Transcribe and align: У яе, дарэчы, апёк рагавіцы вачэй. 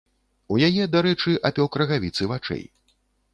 У 0.53 0.55
яе, 0.67 0.87
дарэчы, 0.95 1.33
апёк 1.51 1.77
рагавіцы 1.83 2.31
вачэй. 2.33 2.65